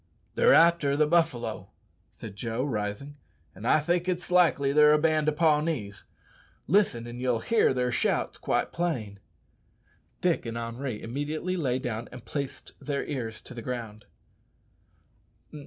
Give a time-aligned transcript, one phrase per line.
[0.33, 1.69] "They're arter the buffalo,"
[2.09, 3.17] said Joe, rising,
[3.53, 6.05] "an' I think it's likely they're a band o' Pawnees.
[6.65, 9.19] Listen an' ye'll hear their shouts quite plain."
[10.19, 14.05] Dick and Henri immediately lay down and placed their ears to the ground.